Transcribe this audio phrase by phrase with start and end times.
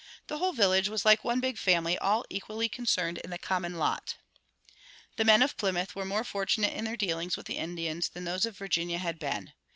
[0.25, 4.15] The whole village was like one big family, all equally concerned in the common lot.
[5.15, 8.47] The men of Plymouth were more fortunate in their dealings with the Indians than those
[8.47, 9.53] of Virginia had been.